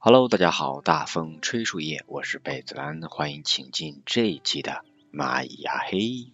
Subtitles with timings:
[0.00, 6.26] Hello，大家好，大风吹树叶，我是贝子兰，欢迎请进这一期的蚂蚁呀嘿。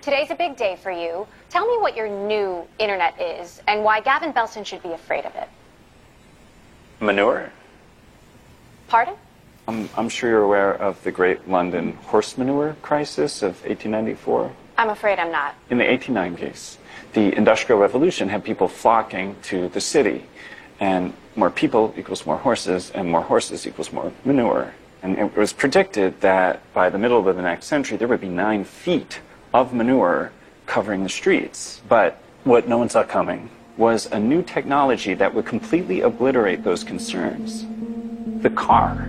[0.00, 1.26] Today's a big day for you.
[1.50, 5.32] Tell me what your new internet is and why Gavin Belson should be afraid of
[5.34, 5.48] it.
[7.00, 7.50] Manure.
[8.88, 9.14] Pardon?
[9.66, 14.52] I'm, I'm sure you're aware of the great London horse manure crisis of 1894.
[14.78, 15.54] I'm afraid I'm not.
[15.70, 16.76] In the 1890s,
[17.14, 20.22] the Industrial Revolution had people flocking to the city
[20.78, 24.73] and more people equals more horses, and more horses equals more manure.
[25.03, 28.29] And it was predicted that by the middle of the next century, there would be
[28.29, 29.19] nine feet
[29.53, 30.31] of manure
[30.65, 31.81] covering the streets.
[31.87, 36.83] But what no one saw coming was a new technology that would completely obliterate those
[36.83, 37.65] concerns
[38.41, 39.07] the car.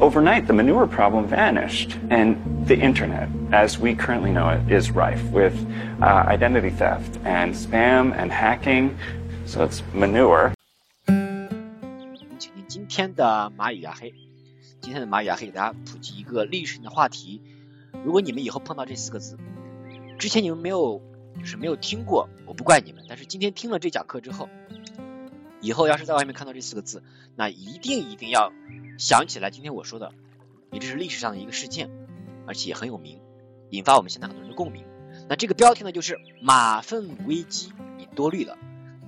[0.00, 5.22] Overnight, the manure problem vanished, and the internet, as we currently know it, is rife
[5.30, 5.54] with
[6.02, 8.98] uh, identity theft and spam and hacking.
[9.46, 10.54] So it's manure.
[12.94, 14.14] 天的蚂蚁牙黑，
[14.80, 17.42] 今天的蚂蚁牙黑给大家普及一个历史性的话题。
[18.04, 19.36] 如果你们以后碰到这四个字，
[20.16, 21.02] 之前你们没有，
[21.40, 23.04] 就是没有听过，我不怪你们。
[23.08, 24.48] 但是今天听了这讲课之后，
[25.60, 27.02] 以后要是在外面看到这四个字，
[27.34, 28.52] 那一定一定要
[28.96, 30.12] 想起来今天我说的，
[30.70, 31.90] 也这是历史上的一个事件，
[32.46, 33.20] 而且很有名，
[33.70, 34.84] 引发我们现在很多人的共鸣。
[35.28, 38.56] 那这个标题呢，就是马粪危机，你多虑了。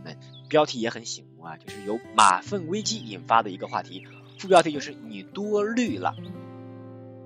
[0.04, 0.10] 那
[0.48, 1.24] 标题也很醒。
[1.46, 4.04] 啊，就是由马粪危机引发的一个话题，
[4.38, 6.14] 副标题就是你多虑了。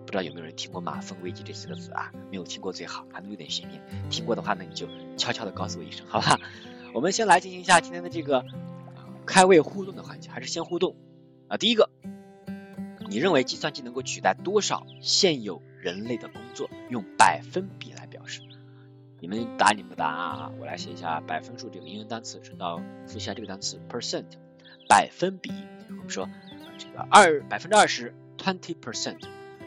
[0.05, 2.13] 不知道有没有人听过马粪危机这四个字啊？
[2.31, 3.81] 没有听过最好，还能有点悬念。
[4.11, 4.87] 听过的话呢，你就
[5.17, 6.39] 悄悄的告诉我一声，好吧？
[6.93, 8.45] 我们先来进行一下今天的这个
[9.25, 10.97] 开胃互动的环节，还是先互动
[11.49, 11.57] 啊。
[11.57, 11.89] 第一个，
[13.09, 16.69] 你认为计算机能够取代多少现有人类的工作？
[16.91, 18.00] 用百分比来。
[19.21, 20.53] 你们答你们的答案啊！
[20.59, 24.25] 我来写一下百分数这个英文单词，顺道复习一下这个单词 percent，
[24.89, 25.53] 百分比。
[25.89, 26.29] 我们说
[26.79, 29.21] 这个二百分之二十 twenty percent，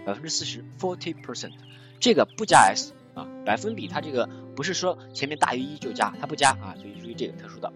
[0.06, 1.54] 百分之四十 forty percent，
[2.00, 7.72] 这个不加 s 啊，百分比它这个不是说前面大于一就加，它不加啊，所以注意这个特殊的。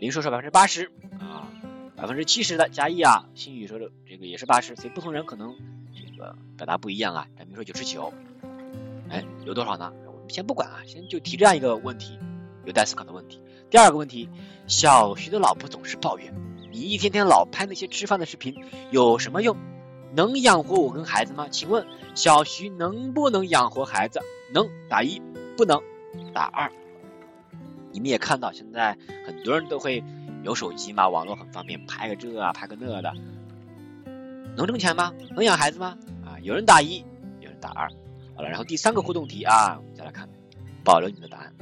[0.00, 1.48] 零说说百分之八十啊，
[1.96, 5.56] 百分之七十的加一啊，新语说的这个也是八十，所以不同人可能
[5.94, 7.26] 这个表达不一样啊。
[7.38, 8.12] 咱比如说九十九，
[9.08, 9.90] 哎，有多少呢？
[10.30, 12.18] 先不管啊，先就提这样一个问题，
[12.64, 13.40] 有待思考的问题。
[13.68, 14.28] 第二个问题，
[14.66, 16.34] 小徐的老婆总是抱怨，
[16.72, 18.54] 你一天天老拍那些吃饭的视频
[18.90, 19.56] 有什么用？
[20.12, 21.46] 能养活我跟孩子吗？
[21.50, 21.86] 请问
[22.16, 24.20] 小徐能不能养活孩子？
[24.52, 25.22] 能打一，
[25.56, 25.80] 不能
[26.34, 26.72] 打二。
[27.92, 30.02] 你们也看到，现在很多人都会
[30.42, 33.12] 有手机嘛，网络很方便，拍个这啊，拍个那的，
[34.56, 35.12] 能挣钱吗？
[35.36, 35.96] 能养孩子吗？
[36.24, 37.04] 啊，有人打一，
[37.40, 37.88] 有人打二。
[38.40, 40.26] 好了，然后第三个互动题啊，我们再来看，
[40.82, 41.52] 保留你的答案。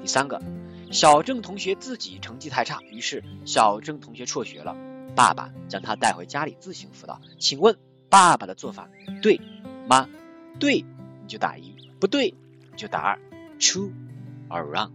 [0.00, 0.40] 第三个，
[0.90, 4.74] 小郑同学自己成绩太差，于是小郑同学辍学了，
[5.14, 7.20] 爸爸将他带回家里自行辅导。
[7.38, 7.76] 请问
[8.08, 8.88] 爸爸的做法
[9.20, 9.42] 对
[9.86, 10.08] 吗？
[10.58, 10.86] 对，
[11.20, 12.34] 你就打一；不对，
[12.70, 13.20] 你就打二。
[13.60, 13.90] True
[14.48, 14.90] or wrong？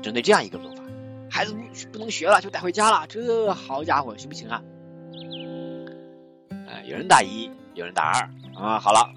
[0.00, 0.82] 针对这样一个做法，
[1.28, 1.58] 孩子不
[1.94, 4.62] 不能学了，就带回家了，这好家伙，行不行啊？
[6.68, 8.78] 哎，有人打一，有人打二啊。
[8.78, 9.10] 好了。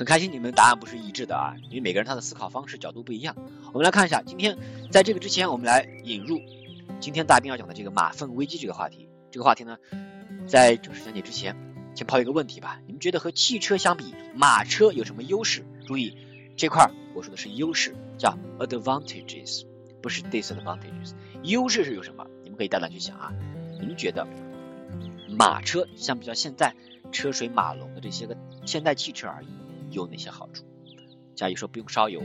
[0.00, 3.36] 很开心你们答案不是一致的啊，因为每个人他的思考方式角度不一样。
[3.66, 4.56] 我们来看一下，今天
[4.90, 6.40] 在这个之前，我们来引入
[7.00, 9.10] 今天大兵要讲的这个马粪危机这个话题。
[9.30, 9.76] 这个话题呢，
[10.46, 11.54] 在正式讲解之前，
[11.94, 15.66] 先抛一个问题吧：你们觉得和汽车相比，马车有什么优势？
[15.86, 16.16] 注意
[16.56, 19.66] 这块我说的是优势，叫 advantages，
[20.00, 21.12] 不是 disadvantages。
[21.42, 22.26] 优势是有什么？
[22.42, 23.34] 你们可以大胆去想啊。
[23.78, 24.26] 你们觉得
[25.28, 26.74] 马车相比较现在
[27.12, 28.34] 车水马龙的这些个
[28.64, 29.59] 现代汽车而言？
[29.90, 30.64] 有哪些好处？
[31.34, 32.20] 嘉义说不用烧油，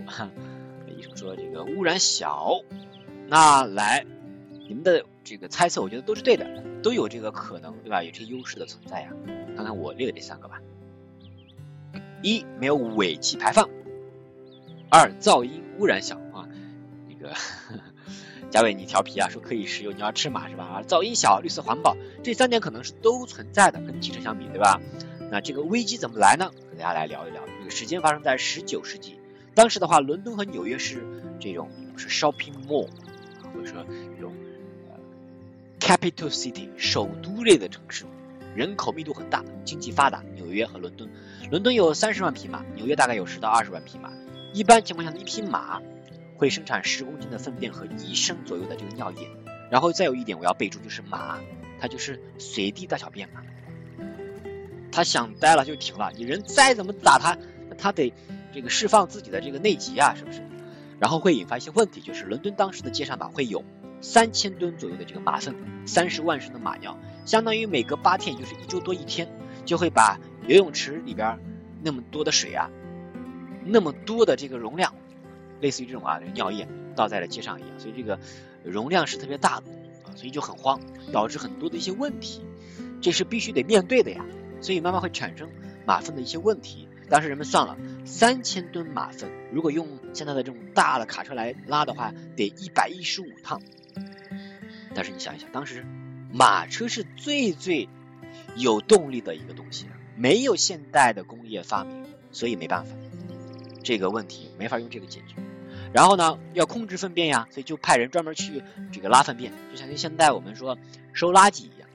[0.98, 2.62] 医生说这个污染小。
[3.28, 4.06] 那来，
[4.68, 8.04] 你们的这个猜测，我觉得都是对的，都有这个可能，对吧？
[8.04, 9.10] 有这些优势的存在呀。
[9.56, 10.62] 看看我列的这三个吧：
[12.22, 13.70] 一，没有尾气排放；
[14.90, 16.50] 二，噪音污染小啊。
[17.10, 17.34] 这个
[18.52, 20.66] 嘉伟你调皮啊，说可以石油，你要吃马是吧？
[20.66, 24.82] 啊噪音小，绿色环保，这三点可能是都存在的，跟汽车相比，对吧？
[25.36, 26.50] 那这个危机怎么来呢？
[26.70, 27.44] 跟大家来聊一聊。
[27.60, 29.20] 这个时间发生在十九世纪，
[29.54, 31.06] 当时的话，伦敦和纽约是
[31.42, 32.88] 这种是 shopping mall，
[33.54, 33.86] 或者说
[34.16, 34.34] 这种
[34.88, 34.96] 呃
[35.78, 38.06] capital city 首都类的城市，
[38.56, 40.24] 人口密度很大，经济发达。
[40.36, 41.10] 纽约和伦敦，
[41.52, 44.14] 伦敦有三十万匹马，纽约大概有十到二十万匹马。
[44.54, 45.82] 一般情况下，一匹马
[46.38, 49.28] 会生产十公斤的粪便和一升左右的这个尿液。
[49.70, 51.42] 然后再有一点我要备注，就是马，
[51.82, 53.42] 它就是随地大小便嘛。
[54.96, 57.38] 他想呆了就停了，你人再怎么打他，
[57.78, 58.14] 他得
[58.54, 60.42] 这个释放自己的这个内急啊，是不是？
[61.02, 63.62] 然后会引发一些问题，就是伦敦当时的街上吧会有
[64.00, 65.54] 三千吨左右的这个马粪，
[65.86, 69.28] 三十万升的马尿，相当于每隔八天，就是一周多一天，
[69.66, 71.38] 就会把游泳池里边
[71.84, 72.72] 那么多的水啊，
[73.66, 74.96] 那么多的这个容量，
[75.60, 76.66] 类似于这种啊尿液
[76.96, 78.18] 倒在了街上一样，所以这个
[78.64, 79.66] 容量是特别大的
[80.06, 80.80] 啊，所以就很慌，
[81.12, 82.40] 导致很多的一些问题，
[83.02, 84.24] 这是必须得面对的呀。
[84.62, 85.50] 所以慢慢会产生
[85.86, 86.88] 马粪的一些问题。
[87.08, 93.62] 当时人们算了，三千吨马粪，如果用现在的这种大的卡车来拉的话，得一百一十五趟。
[94.96, 95.86] 但是你想一想，当时
[96.32, 97.88] 马车是最最
[98.56, 99.86] 有动力的一个东西，
[100.16, 102.96] 没有现代的工业发明，所以没办法，
[103.84, 105.36] 这个问题没法用这个解决。
[105.94, 110.76] 然后呢，要控制粪便呀，所以就派人专门去这个拉粪便，就像现在我们说
[111.14, 111.88] 收垃圾一样，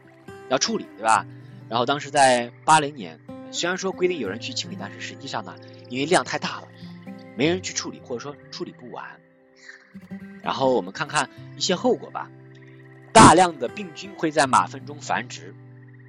[0.48, 1.26] 要处理，对吧？
[1.70, 3.20] 然后当时在八零年，
[3.52, 5.54] 虽然说规定有人去清理，但是实际上呢，
[5.88, 6.68] 因为量太大了，
[7.36, 9.20] 没人去处理，或者说处理不完。
[10.42, 12.28] 然后我们看看一些后果吧。
[13.12, 15.54] 大量的病菌会在马粪中繁殖，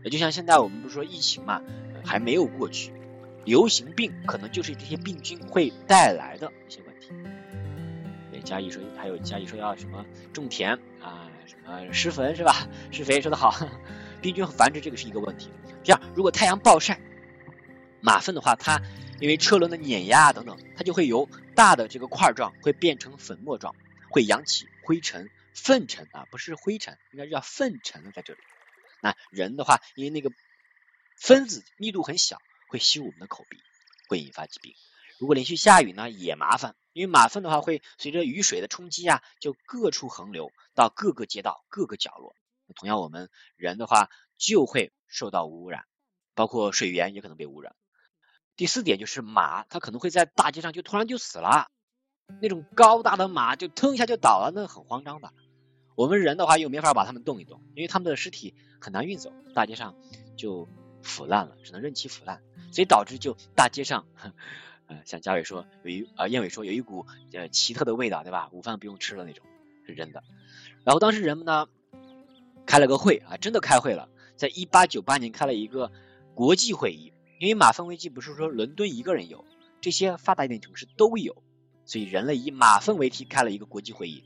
[0.03, 1.61] 也就像现在我们不是说疫情嘛，
[2.03, 2.91] 还没有过去，
[3.45, 7.09] 流行病可能就是这些病菌会带来的一些问题。
[8.31, 10.03] 对，嘉义说还有嘉义说要什么
[10.33, 12.67] 种田啊，什么施肥是吧？
[12.91, 13.55] 施肥说的好。
[14.21, 15.49] 病菌和繁殖这个是一个问题。
[15.83, 17.01] 第二，如果太阳暴晒，
[18.01, 18.81] 马粪的话，它
[19.19, 23.75] 因为车轮的碾压啊等等，它就会由大的这个块状会变成粉末状，
[24.09, 28.39] 会扬起灰尘、粪尘啊，不是灰尘，应该叫粪尘在这里。
[29.01, 30.31] 那人的话，因为那个
[31.17, 32.37] 分子密度很小，
[32.69, 33.57] 会吸入我们的口鼻，
[34.07, 34.73] 会引发疾病。
[35.19, 42.35] 如果连续下雨呢，也麻烦，因为马粪的话会随着雨水的冲击啊，就各处横流到各个街道、各个角落。
[42.73, 45.85] 同样，我们人的话就会受到污染，
[46.35, 47.75] 包括水源也可能被污染。
[48.55, 51.69] 第四点就是马，它可能会在大街上就突然就死了，
[52.41, 55.33] 那种高大的马就腾一下就倒了，那很慌张的。
[55.95, 59.95] 我们人的话又没法把它们动一动，因为他们的尸体很难运走，大街上
[60.37, 60.67] 就
[61.01, 62.41] 腐烂了，只能任其腐烂，
[62.71, 64.05] 所以导致就大街上，
[64.87, 68.49] 呃，像嘉伟说有一啊燕伟说有一股呃奇特的味道，对吧？
[68.51, 69.45] 午饭不用吃了那种，
[69.87, 70.23] 是真的。
[70.83, 71.67] 然后当时人们呢？
[72.65, 75.91] 开了个会啊，真的开会了，在一八九八年开了一个
[76.33, 79.45] 国际会议，因为马粪危机不是说伦敦一个人有，
[79.81, 81.43] 这些发达一点城市都有，
[81.85, 84.23] 所以人类以马粪为题开了一个国际会议，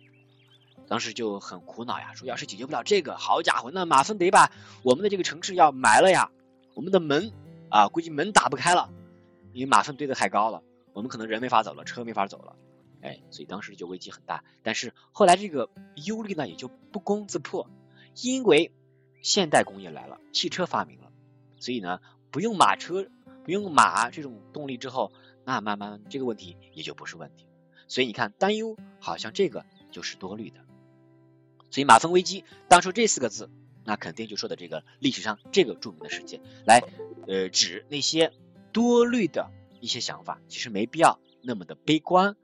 [0.88, 4.52] 当时就很苦恼呀，说要是解决不了这个，好家伙，那马粪得把
[4.84, 6.30] 我们的这个城市要埋了呀，
[6.76, 7.32] 我们的门
[7.70, 8.90] 啊，估计门打不开了，
[9.54, 10.62] 因为马粪堆得太高了，
[10.94, 12.56] 我们可能人没法走了，车没法走了，
[13.02, 15.70] 哎，所以当时就危机很大，但是后来这个
[16.06, 17.68] 忧虑呢也就不攻自破。
[18.22, 18.72] 因为
[19.22, 21.12] 现代工业来了，汽车发明了，
[21.60, 22.00] 所以呢，
[22.32, 23.08] 不用马车，
[23.44, 25.12] 不用马这种动力之后，
[25.44, 27.46] 那慢慢这个问题也就不是问题。
[27.88, 30.66] 所以你看，担忧好像这个就是多虑的。
[31.72, 33.50] 所以马粪危机，当初这四个字，
[33.84, 36.84] 那肯定就说的这个历史上这个著名的事件，来
[37.28, 38.32] 呃指那些
[38.72, 42.36] 多虑的一些想法，其实没必要那么的悲观，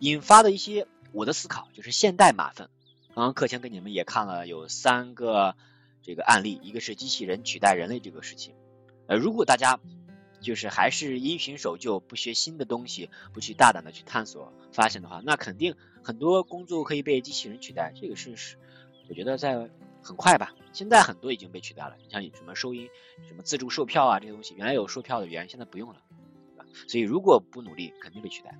[0.00, 2.68] 引发的一些我的思考，就是现代马粪。
[3.14, 5.54] 刚刚课前给你们也看了有三个
[6.02, 8.56] 这个案例，一个是机器人取代人类这个事情。
[9.06, 9.78] 呃，如果大家
[10.40, 17.92] 就是还是因循守旧，不学新的东西，不去大胆的去探索发现的话，那肯定很多工作可以被机器人取代。
[17.94, 18.56] 这个是是，
[19.08, 19.70] 我觉得在
[20.02, 20.52] 很快吧。
[20.72, 22.88] 现在很多已经被取代了，你像什么收银、
[23.28, 26.02] 什么自助售票啊这些东西，原来有售票的员，现在不用了，
[26.56, 26.66] 对吧？
[26.88, 28.58] 所以如果不努力，肯定被取代。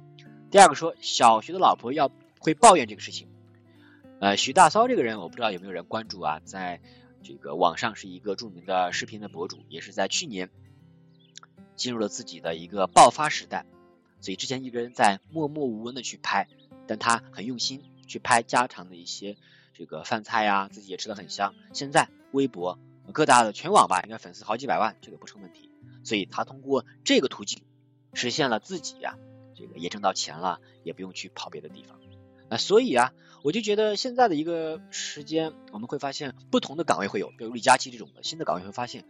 [0.48, 2.08] 第二个说，小学的老婆要
[2.38, 3.26] 会抱怨这个事情。
[4.20, 6.80] 呃，徐大骚这个人，我不知道有没有人关注啊，在
[7.22, 10.50] 这个网上是一个著名的视频的博主，也是在去年
[11.76, 13.66] 进入了自己的一个爆发时代，
[14.20, 16.48] 所以之前一个人在默默无闻的去拍，
[16.86, 19.36] 但他很用心去拍家常的一些
[19.74, 21.54] 这个饭菜呀，自己也吃的很香。
[21.72, 22.78] 现在微博
[23.12, 25.70] 各大的全网吧，应该粉丝好几百万，这个不成问题。
[26.02, 27.62] 所以他通过这个途径
[28.14, 29.18] 实现了自己呀，
[29.54, 31.98] 这个也挣到钱了，也不用去跑别的地方。
[32.56, 39.04] 所以啊，我就觉得现在的一个时间，我们会发现不同的岗位会有，比如李佳琦这种的新的岗位会发现，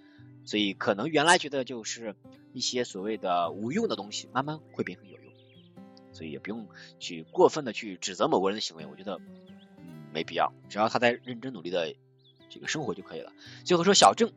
[0.45, 2.15] 所以可能原来觉得就是
[2.53, 5.33] 一些所谓的无用的东西，慢慢会变成有用，
[6.13, 9.21] 所以也不用去过分的去指责某个人的行为，我觉得
[10.13, 11.95] 没必要，只要他在认真努力的
[12.49, 13.33] 这个生活就可以了。
[13.65, 14.33] 最后说小郑，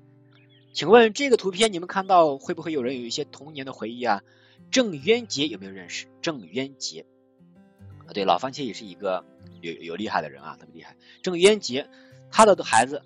[0.73, 4.23] 请问这个图片你们看到会不会有人有一些童年的回忆啊？
[4.71, 6.07] 郑渊洁有没有认识？
[6.21, 7.05] 郑渊洁，
[8.07, 9.25] 啊对，老番茄也是一个
[9.61, 10.95] 有有厉害的人啊，特别厉害。
[11.21, 11.89] 郑渊洁
[12.31, 13.03] 他的孩子，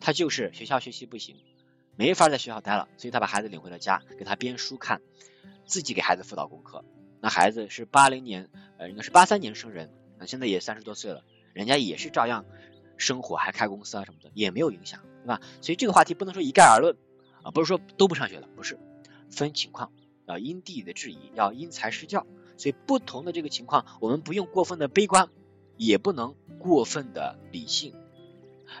[0.00, 1.36] 他就是学校学习不行，
[1.96, 5.00] 没法在学校待了，所以他把孩子领回了家，给他编书看，
[5.66, 6.84] 自己给孩子辅导功课。
[7.20, 12.44] 那孩子是八零年，呃，应该是八三年生人，那现在也三十多岁了，人家也是照样
[12.98, 15.40] 生活，还开公司啊什么的，也没有影响，对吧？
[15.62, 16.96] 所以这个话题不能说一概而论
[17.42, 18.78] 啊，不是说都不上学了，不是，
[19.30, 19.90] 分情况。
[20.26, 25.28] 要因地的质疑，要因材施教，所以不同的这个情况，我们不用过分的悲观，
[25.76, 27.94] 也不能过分的理性，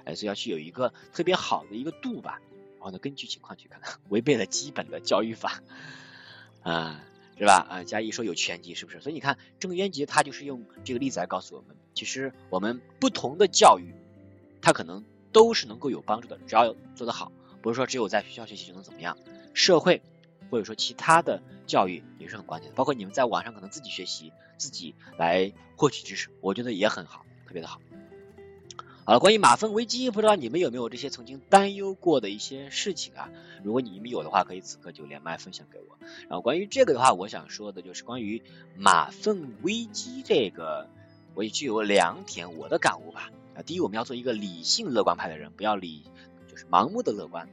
[0.04, 2.40] 哎，所以要去有一个特别好的一个度吧，
[2.76, 5.62] 然后呢，根据情况去看， 违背了基本的教育法，
[6.62, 7.04] 啊，
[7.36, 7.66] 是吧？
[7.68, 9.00] 啊，嘉义说有拳击，是不是？
[9.00, 13.92] 所以你看郑渊洁他就是用这个例子来告诉我们，其实我们不同的教育，
[14.62, 19.18] 他可能都是能够有帮助的，只要做得好，不是说只有在学校学习就能怎么样，
[19.52, 20.00] 社会。
[20.50, 27.80] 或者说其他的教育也是很关键的，包括你们在网上可能自己学习，自己来获取知识，我觉得也很好，特别的好。
[29.06, 33.28] 好了，关于马粪危机，不知道你们有没有这些曾经担忧过的一些事情啊？
[33.62, 35.98] 如果你们有的话，可以此刻就连麦分享给我。
[36.22, 38.42] 然后关于这个的话，我想说的就是关于
[38.78, 40.88] 马粪危机这个，
[41.34, 43.30] 我也具有两点我的感悟吧。
[43.54, 46.04] 啊，第一，我们要做一个理性乐观派的人，不要理
[46.48, 47.50] 就是盲目的乐观，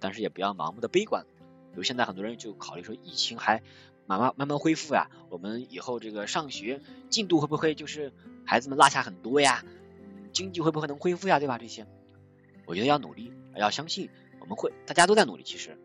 [0.00, 1.24] 但是也不要盲目的悲观。
[1.70, 3.62] 比如现在很多人就考虑说疫情还
[4.06, 8.12] 慢慢慢慢恢复呀，我们以后这个上学进度会不会就是
[8.44, 9.64] 孩子们落下很多呀？
[10.32, 11.38] 经济会不会能恢复呀？
[11.38, 11.58] 对吧？
[11.58, 11.86] 这些
[12.66, 14.08] 我觉得要努力，要相信
[14.40, 15.42] 我们会，大家都在努力。
[15.42, 15.78] 其实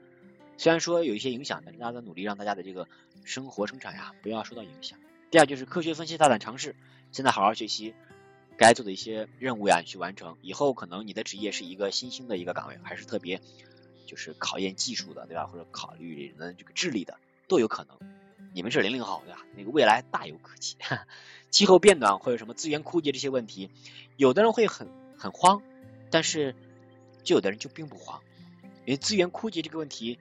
[0.58, 2.88] 虽然说有一些影响，但是大家在努力，让大家的这个
[3.24, 5.00] 生活生产呀不要受到影响。
[5.32, 6.76] 第二就是科学分析，大胆尝试，
[7.12, 7.96] 现在好好学习，
[8.58, 10.38] 该做的一些任务呀去完成。
[10.42, 13.42] 以后可能你的职业是一个新兴的一个岗位，还是特别。
[14.06, 15.48] 就是考验技术的，对吧？
[15.48, 17.18] 或者考虑人的这个智力的，
[17.48, 17.98] 都有可能。
[18.54, 19.46] 你们是零零后，对吧？
[19.56, 20.78] 那个未来大有可期。
[21.50, 23.70] 气候变暖或者什么资源枯竭这些问题，
[24.18, 25.62] 有的人会很很慌，
[26.10, 26.56] 但是
[27.24, 28.22] 就有的人就并不慌，
[28.86, 30.18] 因为资源枯竭这个问题，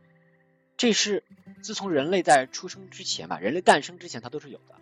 [0.76, 1.24] 这是
[1.62, 4.74] 自从人类在出生之前吧，人类诞生之前它都是有的。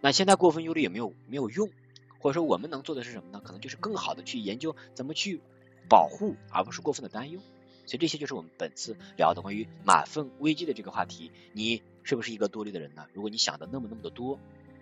[0.00, 1.70] 那现在过分忧虑也没有没有用，
[2.18, 3.40] 或者说我们能做的是什么呢？
[3.44, 5.40] 可能就是更好的去研究怎么去
[5.88, 7.40] 保护，而不是过分的担忧。
[7.86, 11.30] 所以这些就是我们本次聊的关于马粪危机的这个话题。
[11.52, 13.06] 你是不是一个多虑的人呢？
[13.12, 14.38] 如果你想的那么那么的多，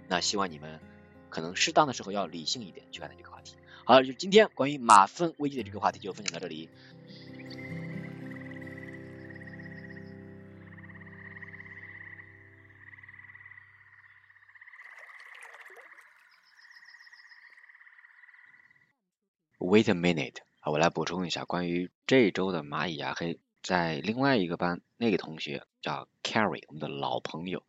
[0.08, 0.80] 那希望你们
[1.28, 3.56] 可能适当的时候要理性一点去看待这个话题。
[3.84, 6.68] 好了，就今天关于马粪危机的这个话题就分享到这里。
[19.58, 20.36] Wait a minute.
[20.70, 27.64] 我来补充一下关于这周的蚂蚁牙黑，在另外一个班那个同学叫 Carrie，我们的老朋友，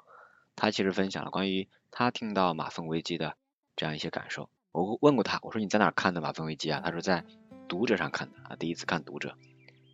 [0.56, 3.36] 他其实分享了关于他听到马粪危机的
[3.76, 4.52] 这样一些感受。
[4.72, 6.80] 我问过他，我说你在哪看的马粪危机啊？
[6.86, 7.26] 他说在
[7.68, 9.36] 读者上看的啊，第一次看读者。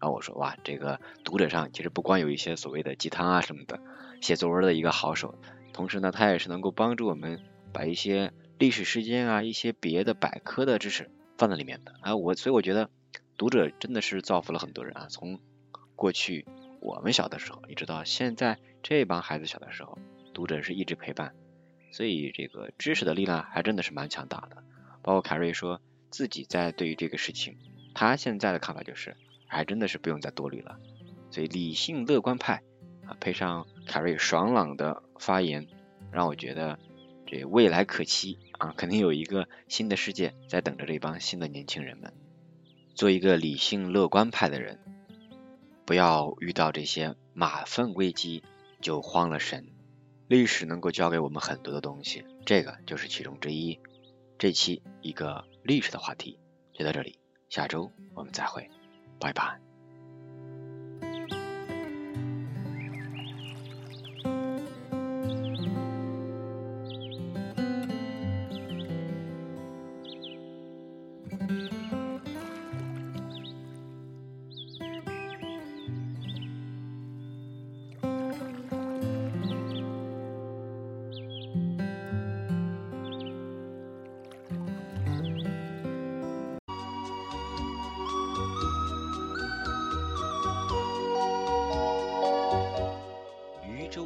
[0.02, 3.80] 然后我说哇，这个读者上其实不光有一些所谓的鸡汤啊什么的，
[4.22, 5.34] 写作文的一个好手，
[5.72, 11.10] 同时呢，他也是能够帮助我们把一些历史事件啊，一些别的百科的知识。
[11.40, 12.90] 放在里面的啊，我所以我觉得
[13.38, 15.08] 读者真的是造福了很多人啊。
[15.10, 15.40] 从
[15.96, 16.46] 过去
[16.80, 19.98] 我们小的时候，一直到现在这帮孩子小的时候，
[20.34, 21.36] 读者是一直陪伴，
[21.92, 24.64] 所以这个知识的力量还真的是蛮强大的。
[25.04, 25.80] 包括凯瑞说
[26.10, 27.58] 自己在对于这个事情，
[27.94, 29.16] 他现在的看法就是，
[29.46, 30.80] 还真的是不用再多虑了。
[31.30, 32.64] 所以理性乐观派
[33.06, 35.68] 啊，配上凯瑞爽朗的发言，
[36.12, 36.80] 让我觉得
[37.28, 38.40] 这未来可期。
[38.58, 42.12] 啊，肯定有一个新的世界在等着这帮新的年轻人们。
[42.98, 44.80] 做一个理性乐观派的人，
[45.86, 48.44] 不要遇到这些马粪危机
[48.82, 49.68] 就慌了神。
[50.28, 53.80] 历史能够教给我们很多的东西，这个就是其中之一。
[54.40, 56.40] 这期一个历史的话题
[56.74, 58.68] 就到这里，下周我们再会，
[59.20, 59.67] 拜拜。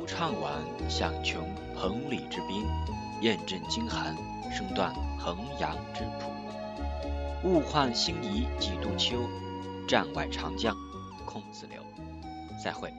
[0.05, 0.53] 唱晚
[0.89, 1.41] 响穷
[1.75, 2.65] 彭蠡之滨，
[3.21, 4.15] 雁阵惊寒，
[4.51, 6.31] 声断衡阳之浦。
[7.43, 9.17] 物换星移几度秋，
[9.87, 10.75] 战外长江
[11.25, 11.81] 空自流。
[12.63, 12.93] 再会。